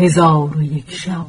هزار 0.00 0.56
و 0.56 0.62
یک 0.62 0.90
شب. 0.90 1.26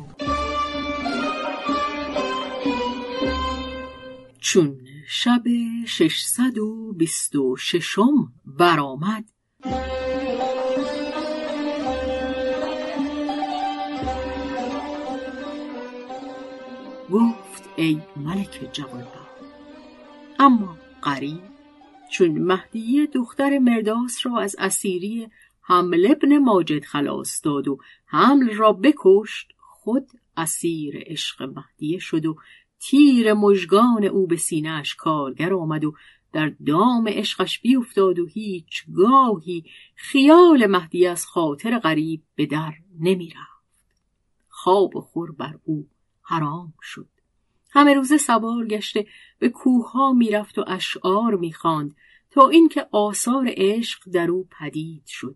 چون 4.40 4.78
شب 5.08 5.44
ششصد 5.88 6.58
و 6.58 6.94
بیست 6.94 7.36
و 7.36 7.56
ششم 7.56 8.34
برآمد 8.46 9.24
گفت 17.12 17.70
ای 17.76 18.02
ملک 18.18 18.70
جوانبخت 18.74 19.42
اما 20.40 20.78
قریب 21.02 21.42
چون 22.12 22.32
مهدیه 22.32 23.06
دختر 23.06 23.60
مرداس 23.60 24.26
را 24.26 24.40
از 24.40 24.56
اسیری 24.60 25.28
حمل 25.72 26.08
ابن 26.12 26.38
ماجد 26.38 26.84
خلاص 26.84 27.42
داد 27.44 27.68
و 27.68 27.78
حمل 28.06 28.54
را 28.54 28.74
بکشت. 28.74 29.52
خود 29.58 30.08
اسیر 30.38 31.04
عشق 31.06 31.44
مهدیه 31.44 32.00
شد 32.00 32.26
و 32.26 32.36
تیر 32.80 33.34
مژگان 33.34 34.04
او 34.04 34.28
به 34.28 34.36
سینهاش 34.36 34.96
کارگر 34.96 35.54
آمد 35.54 35.84
و 35.84 35.94
در 36.34 36.54
دام 36.66 37.08
عشقش 37.08 37.60
بیفتاد 37.60 38.20
و 38.20 38.26
هیچ 38.26 38.86
گاهی 38.96 39.66
خیال 39.96 40.66
مهدی 40.66 41.08
از 41.08 41.26
خاطر 41.26 41.80
غریب 41.80 42.22
به 42.36 42.46
در 42.46 42.74
نمی 43.00 43.30
رفت. 43.30 43.86
خواب 44.50 45.00
خور 45.00 45.32
بر 45.32 45.60
او 45.64 45.88
حرام 46.22 46.74
شد. 46.82 47.10
همه 47.70 47.94
روزه 47.94 48.18
سوار 48.18 48.66
گشته 48.66 49.06
به 49.40 49.50
کوهها 49.50 50.14
می‌رفت 50.14 50.58
و 50.58 50.64
اشعار 50.68 51.36
می‌خواند 51.36 51.96
تا 52.32 52.50
اینکه 52.50 52.88
آثار 52.92 53.46
عشق 53.48 54.10
در 54.10 54.32
او 54.32 54.48
پدید 54.60 55.04
شد. 55.06 55.36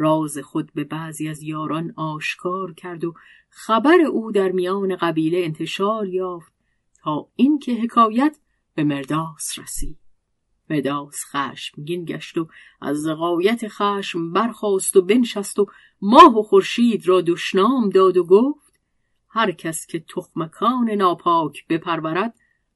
راز 0.00 0.38
خود 0.38 0.72
به 0.74 0.84
بعضی 0.84 1.28
از 1.28 1.42
یاران 1.42 1.92
آشکار 1.96 2.74
کرد 2.74 3.04
و 3.04 3.14
خبر 3.50 4.00
او 4.12 4.32
در 4.32 4.48
میان 4.48 4.96
قبیله 4.96 5.38
انتشار 5.38 6.08
یافت 6.08 6.52
تا 7.02 7.28
اینکه 7.36 7.72
حکایت 7.74 8.38
به 8.74 8.84
مرداس 8.84 9.58
رسید. 9.58 9.98
مرداس 10.70 11.24
خشمگین 11.24 12.04
گشت 12.04 12.38
و 12.38 12.48
از 12.80 13.06
غایت 13.06 13.68
خشم 13.68 14.32
برخاست 14.32 14.96
و 14.96 15.02
بنشست 15.02 15.58
و 15.58 15.66
ماه 16.02 16.38
و 16.38 16.42
خورشید 16.42 17.08
را 17.08 17.20
دشنام 17.20 17.88
داد 17.88 18.16
و 18.16 18.24
گفت 18.24 18.80
هر 19.28 19.52
کس 19.52 19.86
که 19.86 20.00
تخمکان 20.00 20.90
ناپاک 20.90 21.66
بپرورد 21.68 22.34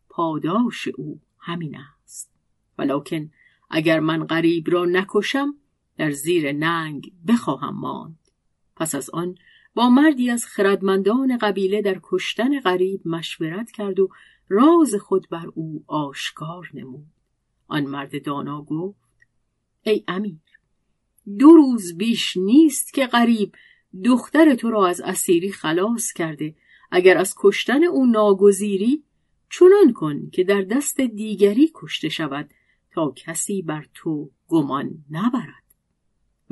پاداش 0.09 0.89
او 0.89 1.21
همین 1.39 1.77
است. 1.77 2.33
ولکن 2.79 3.31
اگر 3.71 4.01
من 4.01 4.25
غریب 4.25 4.71
را 4.71 4.85
نکشم 4.85 5.55
در 5.97 6.11
زیر 6.11 6.53
ننگ 6.53 7.13
بخواهم 7.29 7.77
ماند. 7.77 8.19
پس 8.77 8.95
از 8.95 9.11
آن 9.11 9.35
با 9.75 9.91
مردی 9.91 10.31
از 10.31 10.47
خردمندان 10.47 11.39
قبیله 11.39 11.83
در 11.83 12.01
کشتن 12.03 12.61
غریب 12.61 13.09
مشورت 13.09 13.71
کرد 13.71 14.01
و 14.01 14.09
راز 14.49 14.95
خود 14.95 15.29
بر 15.31 15.47
او 15.55 15.85
آشکار 15.87 16.71
نمود. 16.75 17.07
آن 17.67 17.85
مرد 17.85 18.25
دانا 18.25 18.63
گفت 18.63 18.99
ای 19.83 20.05
امیر 20.09 20.41
دو 21.39 21.49
روز 21.49 21.97
بیش 21.97 22.37
نیست 22.37 22.95
که 22.95 23.07
غریب 23.07 23.55
دختر 24.05 24.55
تو 24.55 24.71
را 24.71 24.87
از 24.87 25.01
اسیری 25.01 25.53
خلاص 25.53 26.13
کرده. 26.13 26.55
اگر 26.91 27.19
از 27.19 27.35
کشتن 27.39 27.85
او 27.85 28.07
ناگزیری 28.07 29.05
چنان 29.51 29.93
کن 29.93 30.31
که 30.31 30.45
در 30.45 30.63
دست 30.63 31.01
دیگری 31.01 31.71
کشته 31.75 32.09
شود 32.09 32.51
تا 32.91 33.13
کسی 33.17 33.63
بر 33.63 33.87
تو 33.95 34.31
گمان 34.49 35.05
نبرد. 35.11 35.64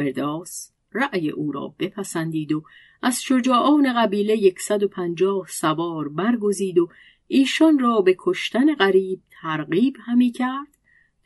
مرداس 0.02 0.72
رأی 0.92 1.30
او 1.30 1.52
را 1.52 1.74
بپسندید 1.78 2.52
و 2.52 2.64
از 3.02 3.22
شجاعان 3.22 3.92
قبیله 3.96 4.36
یکصد 4.36 4.82
و 4.82 4.88
پنجاه 4.88 5.46
سوار 5.48 6.08
برگزید 6.08 6.78
و 6.78 6.88
ایشان 7.28 7.78
را 7.78 8.00
به 8.00 8.16
کشتن 8.18 8.74
غریب 8.74 9.20
ترغیب 9.30 9.96
همی 10.00 10.30
کرد 10.30 10.68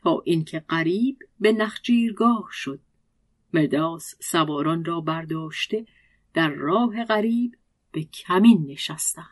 تا 0.03 0.23
اینکه 0.25 0.61
غریب 0.61 1.19
به 1.41 1.53
نخجیرگاه 1.53 2.49
شد. 2.53 2.81
مرداس 3.53 4.15
سواران 4.21 4.85
را 4.85 5.01
برداشته 5.01 5.87
در 6.35 6.49
راه 6.49 7.05
غریب 7.05 7.57
به 7.93 8.03
کمین 8.03 8.67
نشستند. 8.67 9.27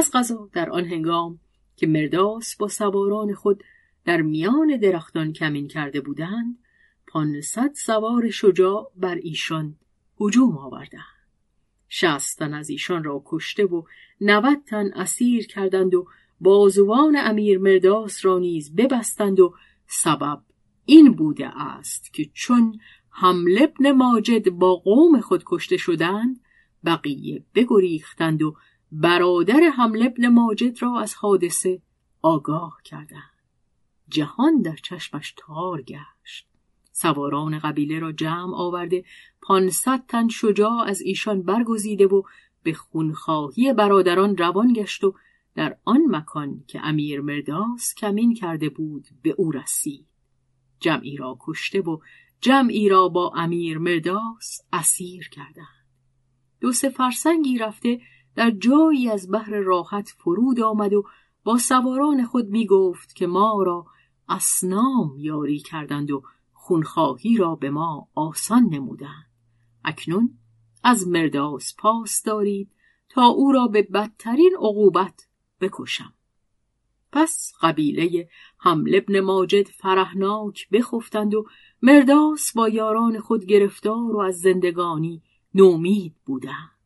از 0.00 0.10
غذا 0.14 0.48
در 0.52 0.70
آن 0.70 0.84
هنگام 0.84 1.40
که 1.76 1.86
مرداس 1.86 2.56
با 2.56 2.68
سواران 2.68 3.34
خود 3.34 3.64
در 4.04 4.22
میان 4.22 4.76
درختان 4.76 5.32
کمین 5.32 5.68
کرده 5.68 6.00
بودند 6.00 6.58
پانصد 7.06 7.70
سوار 7.74 8.30
شجاع 8.30 8.92
بر 8.96 9.14
ایشان 9.14 9.76
هجوم 10.20 10.58
آوردند. 10.58 11.20
شصت 11.88 12.38
تن 12.38 12.54
از 12.54 12.70
ایشان 12.70 13.04
را 13.04 13.22
کشته 13.26 13.64
و 13.64 13.82
نود 14.20 14.58
تن 14.66 14.92
اسیر 14.92 15.46
کردند 15.46 15.94
و 15.94 16.06
بازوان 16.40 17.16
امیر 17.16 17.58
مرداس 17.58 18.24
را 18.24 18.38
نیز 18.38 18.74
ببستند 18.74 19.40
و 19.40 19.54
سبب 19.86 20.42
این 20.84 21.12
بوده 21.12 21.62
است 21.62 22.12
که 22.12 22.30
چون 22.34 22.80
حمل 23.10 23.58
ابن 23.62 23.92
ماجد 23.92 24.50
با 24.50 24.76
قوم 24.76 25.20
خود 25.20 25.42
کشته 25.46 25.76
شدند 25.76 26.40
بقیه 26.84 27.44
بگریختند 27.54 28.42
و 28.42 28.56
برادر 28.92 29.60
حمل 29.76 30.02
ابن 30.02 30.28
ماجد 30.28 30.82
را 30.82 31.00
از 31.00 31.14
حادثه 31.14 31.82
آگاه 32.22 32.78
کردند. 32.84 33.30
جهان 34.08 34.62
در 34.62 34.76
چشمش 34.76 35.34
تار 35.36 35.82
گشت. 35.82 36.46
سواران 36.92 37.58
قبیله 37.58 37.98
را 37.98 38.12
جمع 38.12 38.54
آورده 38.54 39.04
پانصد 39.42 40.06
تن 40.08 40.28
شجاع 40.28 40.84
از 40.86 41.00
ایشان 41.00 41.42
برگزیده 41.42 42.06
و 42.06 42.22
به 42.62 42.72
خونخواهی 42.72 43.72
برادران 43.72 44.36
روان 44.36 44.72
گشت 44.72 45.04
و 45.04 45.14
در 45.54 45.76
آن 45.84 46.00
مکان 46.08 46.64
که 46.66 46.80
امیر 46.82 47.20
مرداس 47.20 47.94
کمین 47.94 48.34
کرده 48.34 48.68
بود 48.68 49.08
به 49.22 49.34
او 49.38 49.50
رسید. 49.50 50.06
جمعی 50.80 51.16
را 51.16 51.38
کشته 51.40 51.80
و 51.80 51.98
جمعی 52.40 52.88
را 52.88 53.08
با 53.08 53.32
امیر 53.36 53.78
مرداس 53.78 54.60
اسیر 54.72 55.28
کردند. 55.28 55.86
دو 56.60 56.72
سه 56.72 56.88
فرسنگی 56.88 57.58
رفته 57.58 58.00
در 58.34 58.50
جایی 58.50 59.10
از 59.10 59.30
بحر 59.30 59.56
راحت 59.56 60.08
فرود 60.08 60.60
آمد 60.60 60.92
و 60.92 61.04
با 61.44 61.58
سواران 61.58 62.24
خود 62.24 62.48
می 62.48 62.66
گفت 62.66 63.14
که 63.14 63.26
ما 63.26 63.62
را 63.62 63.86
اسنام 64.28 65.14
یاری 65.18 65.58
کردند 65.58 66.10
و 66.10 66.22
خونخواهی 66.52 67.36
را 67.36 67.54
به 67.54 67.70
ما 67.70 68.08
آسان 68.14 68.62
نمودند. 68.62 69.30
اکنون 69.84 70.38
از 70.84 71.08
مرداس 71.08 71.74
پاس 71.78 72.22
دارید 72.22 72.70
تا 73.08 73.26
او 73.26 73.52
را 73.52 73.66
به 73.66 73.82
بدترین 73.82 74.52
عقوبت 74.56 75.28
بکشم. 75.60 76.12
پس 77.12 77.52
قبیله 77.62 78.28
حمل 78.58 78.94
ابن 78.94 79.20
ماجد 79.20 79.68
فرهناک 79.68 80.68
بخفتند 80.68 81.34
و 81.34 81.46
مرداس 81.82 82.52
با 82.52 82.68
یاران 82.68 83.20
خود 83.20 83.44
گرفتار 83.44 84.16
و 84.16 84.18
از 84.18 84.40
زندگانی 84.40 85.22
نومید 85.54 86.14
بودند. 86.26 86.79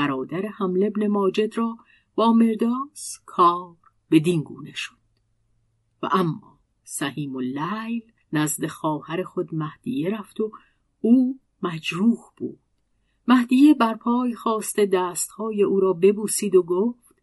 برادر 0.00 0.46
حمل 0.46 0.84
ابن 0.84 1.06
ماجد 1.06 1.58
را 1.58 1.76
با 2.14 2.32
مرداس 2.32 3.18
کار 3.26 3.76
به 4.08 4.20
گونه 4.20 4.72
شد. 4.74 4.96
و 6.02 6.08
اما 6.12 6.58
سهیم 6.84 7.36
اللیل 7.36 8.02
نزد 8.32 8.66
خواهر 8.66 9.22
خود 9.22 9.54
مهدیه 9.54 10.10
رفت 10.10 10.40
و 10.40 10.52
او 11.00 11.40
مجروح 11.62 12.18
بود. 12.36 12.58
مهدیه 13.28 13.74
بر 13.74 13.94
پای 13.94 14.34
خواسته 14.34 14.86
دستهای 14.86 15.62
او 15.62 15.80
را 15.80 15.92
ببوسید 15.92 16.54
و 16.54 16.62
گفت 16.62 17.14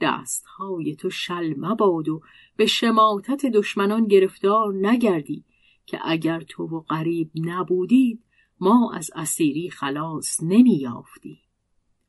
دستهای 0.00 0.96
تو 0.96 1.10
شل 1.10 1.54
مباد 1.56 2.08
و 2.08 2.20
به 2.56 2.66
شماتت 2.66 3.46
دشمنان 3.46 4.06
گرفتار 4.06 4.74
نگردی 4.74 5.44
که 5.86 5.98
اگر 6.04 6.40
تو 6.40 6.62
و 6.62 6.80
غریب 6.80 7.30
نبودید 7.34 8.24
ما 8.60 8.92
از 8.94 9.10
اسیری 9.14 9.70
خلاص 9.70 10.42
نمیافتیم 10.42 11.38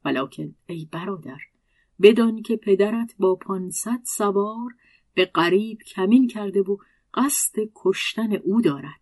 ولکن 0.05 0.55
ای 0.67 0.87
برادر 0.91 1.39
بدان 2.01 2.41
که 2.41 2.55
پدرت 2.55 3.15
با 3.19 3.35
پانصد 3.35 3.99
سوار 4.03 4.75
به 5.13 5.25
قریب 5.25 5.81
کمین 5.81 6.27
کرده 6.27 6.61
و 6.61 6.77
قصد 7.13 7.55
کشتن 7.75 8.33
او 8.33 8.61
دارد. 8.61 9.01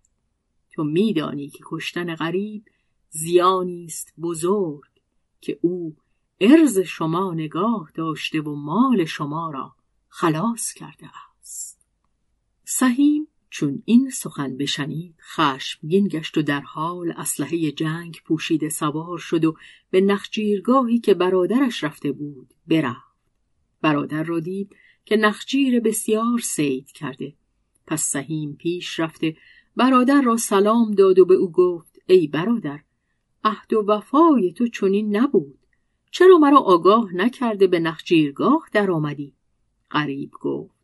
تو 0.72 0.84
میدانی 0.84 1.50
که 1.50 1.60
کشتن 1.66 2.16
غریب 2.16 2.66
زیانی 3.10 3.86
است 3.86 4.14
بزرگ 4.22 4.92
که 5.42 5.60
او 5.62 5.96
ارز 6.40 6.80
شما 6.80 7.34
نگاه 7.34 7.92
داشته 7.96 8.42
و 8.42 8.56
مال 8.56 9.06
شما 9.06 9.52
را 9.52 9.76
خلاص 10.08 10.74
کرده 10.74 11.10
است. 11.40 11.88
سهیم 12.64 13.28
چون 13.52 13.84
این 13.86 14.10
سخن 14.10 14.58
بشنید 14.58 15.16
خشمگین 15.22 16.08
گشت 16.08 16.38
و 16.38 16.42
در 16.42 16.60
حال 16.60 17.14
اسلحه 17.18 17.72
جنگ 17.72 18.22
پوشیده 18.26 18.70
سوار 18.70 19.18
شد 19.18 19.46
و 19.46 19.56
به 19.90 20.02
نخجیرگاهی 20.02 21.00
که 21.00 21.14
برادرش 21.14 21.84
رفته 21.84 22.12
بود 22.12 22.54
برفت. 22.68 23.12
برادر 23.82 24.24
را 24.24 24.40
دید 24.40 24.76
که 25.06 25.16
نخجیر 25.16 25.80
بسیار 25.80 26.40
سید 26.40 26.92
کرده. 26.92 27.34
پس 27.88 28.04
سهیم 28.04 28.56
پیش 28.56 29.00
رفته. 29.00 29.36
برادر 29.76 30.22
را 30.22 30.38
سلام 30.38 30.92
داد 30.92 31.20
و 31.20 31.26
به 31.26 31.34
او 31.34 31.52
گفت 31.52 32.00
ای 32.08 32.28
برادر 32.28 32.80
عهد 33.44 33.74
و 33.74 33.86
وفای 33.88 34.54
تو 34.54 34.68
چنین 34.68 35.18
نبود. 35.18 35.60
چرا 36.12 36.38
مرا 36.38 36.60
آگاه 36.60 37.16
نکرده 37.16 37.68
به 37.68 37.80
نخجیرگاه 37.80 38.70
در 38.72 38.92
آمدی 38.92 39.34
غریب 39.92 40.32
گفت 40.32 40.81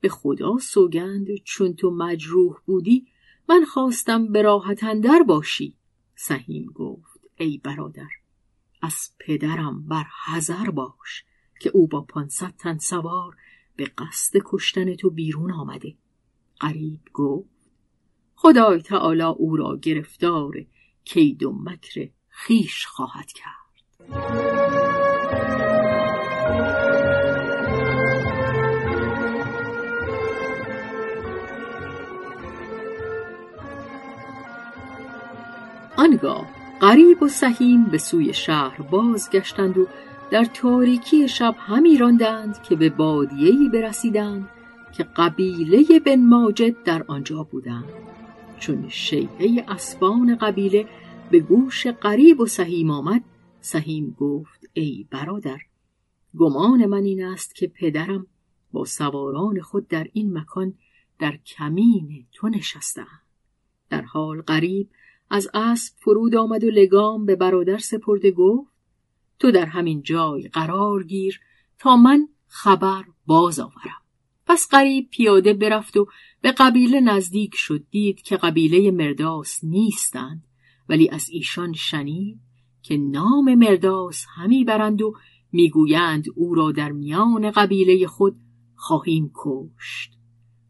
به 0.00 0.08
خدا 0.08 0.58
سوگند 0.58 1.26
چون 1.44 1.74
تو 1.74 1.90
مجروح 1.90 2.56
بودی 2.66 3.06
من 3.48 3.64
خواستم 3.64 4.32
به 4.32 4.42
راحت 4.42 4.84
اندر 4.84 5.22
باشی 5.22 5.74
سهیم 6.14 6.66
گفت. 6.66 7.20
ای 7.36 7.58
برادر 7.58 8.08
از 8.82 9.10
پدرم 9.18 9.86
بر 9.88 10.04
حذر 10.26 10.70
باش 10.70 11.24
که 11.60 11.70
او 11.74 11.88
با 11.88 12.00
پانصد 12.00 12.54
تن 12.58 12.78
سوار 12.78 13.36
به 13.76 13.84
قصد 13.84 14.40
کشتن 14.44 14.94
تو 14.94 15.10
بیرون 15.10 15.52
آمده. 15.52 15.94
غریب 16.60 17.00
گفت 17.12 17.48
خدای 18.34 18.82
تعالی 18.82 19.22
او 19.22 19.56
را 19.56 19.76
گرفتار 19.76 20.64
کید 21.04 21.42
و 21.42 21.52
مکر 21.52 22.08
خیش 22.28 22.86
خواهد 22.86 23.32
کرد. 23.32 24.59
آنگاه 36.00 36.46
غریب 36.80 37.22
و 37.22 37.28
سهیم 37.28 37.84
به 37.84 37.98
سوی 37.98 38.34
شهر 38.34 38.82
بازگشتند 38.82 39.78
و 39.78 39.86
در 40.30 40.44
تاریکی 40.44 41.28
شب 41.28 41.54
همی 41.58 41.98
راندند 41.98 42.62
که 42.62 42.76
به 42.76 42.90
بادیهی 42.90 43.68
برسیدند 43.68 44.48
که 44.92 45.02
قبیله 45.16 46.00
بن 46.06 46.24
ماجد 46.24 46.82
در 46.82 47.04
آنجا 47.08 47.42
بودند. 47.42 47.84
چون 48.58 48.88
شیهه 48.88 49.64
اسبان 49.68 50.36
قبیله 50.36 50.86
به 51.30 51.40
گوش 51.40 51.86
قریب 51.86 52.40
و 52.40 52.46
سهیم 52.46 52.90
آمد 52.90 53.22
سهیم 53.60 54.16
گفت 54.18 54.70
ای 54.72 55.06
برادر 55.10 55.58
گمان 56.38 56.86
من 56.86 57.04
این 57.04 57.24
است 57.24 57.54
که 57.54 57.66
پدرم 57.66 58.26
با 58.72 58.84
سواران 58.84 59.60
خود 59.60 59.88
در 59.88 60.06
این 60.12 60.38
مکان 60.38 60.74
در 61.18 61.36
کمین 61.36 62.26
تو 62.32 62.48
نشستند 62.48 63.22
در 63.90 64.02
حال 64.02 64.42
قریب 64.42 64.88
از 65.30 65.48
اسب 65.54 65.94
فرود 65.98 66.34
آمد 66.34 66.64
و 66.64 66.70
لگام 66.70 67.26
به 67.26 67.36
برادر 67.36 67.78
سپرده 67.78 68.30
گفت 68.30 68.70
تو 69.38 69.50
در 69.50 69.66
همین 69.66 70.02
جای 70.02 70.48
قرار 70.48 71.02
گیر 71.02 71.40
تا 71.78 71.96
من 71.96 72.28
خبر 72.46 73.04
باز 73.26 73.60
آورم. 73.60 74.00
پس 74.46 74.68
قریب 74.70 75.08
پیاده 75.10 75.52
برفت 75.52 75.96
و 75.96 76.06
به 76.40 76.52
قبیله 76.52 77.00
نزدیک 77.00 77.54
شد 77.54 77.84
دید 77.90 78.22
که 78.22 78.36
قبیله 78.36 78.90
مرداس 78.90 79.64
نیستند 79.64 80.44
ولی 80.88 81.08
از 81.08 81.28
ایشان 81.30 81.72
شنید 81.72 82.40
که 82.82 82.96
نام 82.96 83.54
مرداس 83.54 84.24
همی 84.36 84.64
برند 84.64 85.02
و 85.02 85.14
می‌گویند 85.52 86.24
او 86.34 86.54
را 86.54 86.72
در 86.72 86.92
میان 86.92 87.50
قبیله 87.50 88.06
خود 88.06 88.36
خواهیم 88.76 89.30
کشت. 89.34 90.12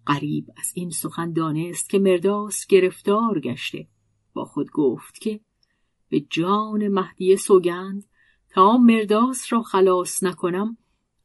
قریب 0.07 0.47
از 0.57 0.73
این 0.75 0.91
سخن 0.91 1.33
دانست 1.33 1.91
که 1.91 1.99
مرداس 1.99 2.67
گرفتار 2.67 3.41
گشته. 3.41 3.89
با 4.33 4.45
خود 4.45 4.71
گفت 4.71 5.19
که 5.19 5.41
به 6.09 6.21
جان 6.21 6.89
مهدی 6.89 7.37
سوگند 7.37 8.05
تا 8.49 8.77
مرداس 8.77 9.53
را 9.53 9.63
خلاص 9.63 10.23
نکنم 10.23 10.77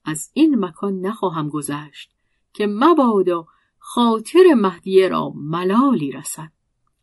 از 0.06 0.32
این 0.34 0.66
مکان 0.66 1.00
نخواهم 1.00 1.50
گذشت 1.50 2.12
که 2.54 2.68
مبادا 2.68 3.48
خاطر 3.78 4.54
مهدیه 4.58 5.08
را 5.08 5.30
ملالی 5.36 6.12
رسد. 6.12 6.52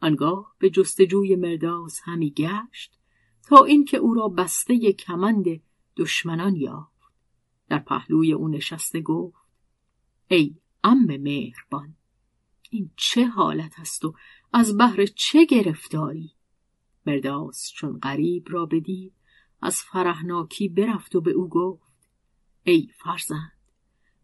آنگاه 0.01 0.55
به 0.59 0.71
جستجوی 0.71 1.37
مرداس 1.37 2.01
همی 2.05 2.31
گشت 2.31 2.99
تا 3.43 3.65
اینکه 3.65 3.97
او 3.97 4.15
را 4.15 4.29
بسته 4.29 4.93
کمند 4.93 5.45
دشمنان 5.97 6.57
یافت. 6.57 6.93
در 7.69 7.79
پهلوی 7.79 8.33
او 8.33 8.49
نشسته 8.49 9.01
گفت 9.01 9.37
ای 10.29 10.57
ام 10.85 11.17
مهربان 11.17 11.95
این 12.71 12.91
چه 12.97 13.27
حالت 13.27 13.81
است 13.81 14.05
و 14.05 14.15
از 14.53 14.77
بهر 14.77 15.07
چه 15.07 15.45
گرفتاری؟ 15.45 16.31
مرداس 17.07 17.71
چون 17.75 17.99
غریب 17.99 18.47
را 18.49 18.67
بدید 18.67 19.13
از 19.63 19.83
فرهناکی 19.83 20.69
برفت 20.69 21.17
و 21.17 21.21
به 21.21 21.31
او 21.31 21.49
گفت 21.49 21.93
ای 22.63 22.89
فرزند 22.97 23.53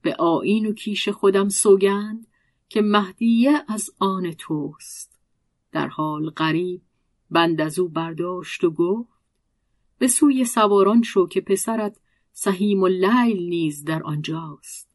به 0.03 0.15
آین 0.15 0.67
و 0.67 0.73
کیش 0.73 1.09
خودم 1.09 1.49
سوگند 1.49 2.27
که 2.69 2.83
مهدیه 2.83 3.65
از 3.69 3.91
آن 3.99 4.33
توست. 4.33 5.19
در 5.73 5.89
حال 5.89 6.31
غریب 6.31 6.83
بند 7.31 7.61
از 7.61 7.79
او 7.79 7.89
برداشت 7.89 8.65
و 8.65 8.71
گفت 8.71 9.19
به 9.99 10.09
سوی 10.09 10.45
سواران 10.45 11.03
شو 11.03 11.27
که 11.27 11.41
پسرت 11.41 11.97
سهیم 12.33 12.83
و 12.83 12.87
لیل 12.87 13.49
نیز 13.49 13.85
در 13.85 14.03
آنجاست. 14.03 14.89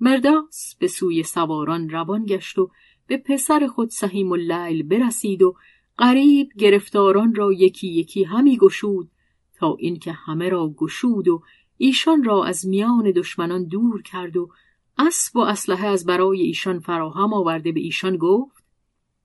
مرداس 0.00 0.74
به 0.78 0.86
سوی 0.86 1.22
سواران 1.22 1.90
روان 1.90 2.24
گشت 2.26 2.58
و 2.58 2.70
به 3.06 3.16
پسر 3.16 3.66
خود 3.66 3.90
سهیم 3.90 4.30
و 4.30 4.36
لیل 4.36 4.82
برسید 4.82 5.42
و 5.42 5.56
غریب 5.98 6.48
گرفتاران 6.58 7.34
را 7.34 7.52
یکی 7.52 7.88
یکی 7.88 8.24
همی 8.24 8.56
گشود 8.56 9.10
تا 9.54 9.76
اینکه 9.78 10.12
همه 10.12 10.48
را 10.48 10.74
گشود 10.76 11.28
و 11.28 11.42
ایشان 11.76 12.24
را 12.24 12.44
از 12.44 12.66
میان 12.66 13.10
دشمنان 13.10 13.64
دور 13.64 14.02
کرد 14.02 14.36
و 14.36 14.50
اسب 14.98 15.36
و 15.36 15.40
اسلحه 15.40 15.86
از 15.86 16.06
برای 16.06 16.42
ایشان 16.42 16.78
فراهم 16.78 17.34
آورده 17.34 17.72
به 17.72 17.80
ایشان 17.80 18.16
گفت 18.16 18.64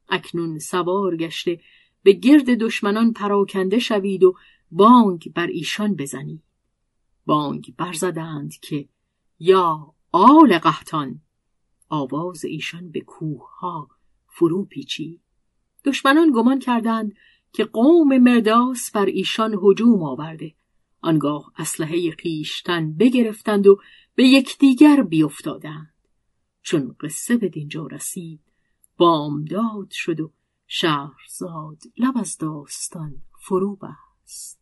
اکنون 0.10 0.60
سوار 0.60 1.18
گشته 1.18 1.60
به 2.04 2.12
گرد 2.12 2.50
دشمنان 2.50 3.14
پراکنده 3.14 3.80
شوید 3.80 4.24
و 4.24 4.36
بانگ 4.72 5.34
بر 5.34 5.48
ایشان 5.48 5.96
بزنید. 5.96 6.44
بانگ 7.26 7.74
برزدند 7.78 8.54
که 8.62 8.90
یا 9.40 9.94
آل 10.12 10.58
قهتان 10.58 11.22
آواز 11.92 12.46
ایشان 12.46 12.92
به 12.92 13.02
کوه 13.02 13.60
ها 13.60 13.90
فرو 14.28 14.66
پیچید. 14.66 15.22
دشمنان 15.86 16.32
گمان 16.36 16.60
کردند 16.60 17.14
که 17.54 17.64
قوم 17.66 18.18
مرداس 18.18 18.92
بر 18.92 19.06
ایشان 19.06 19.60
هجوم 19.64 20.04
آورده. 20.04 20.56
آنگاه 21.02 21.52
اسلحه 21.58 22.12
خیشتن 22.12 22.94
بگرفتند 22.94 23.68
و 23.68 23.80
به 24.16 24.24
یکدیگر 24.24 25.04
بیافتادند 25.04 25.94
چون 26.62 26.96
قصه 27.00 27.38
به 27.38 27.50
دینجا 27.50 27.88
رسید 27.88 28.42
بامداد 28.98 29.92
شد 29.92 30.20
و 30.20 30.32
شهرزاد 30.68 31.84
لب 31.98 32.18
از 32.18 32.38
داستان 32.38 33.22
فرو 33.40 33.76
بست. 33.76 34.62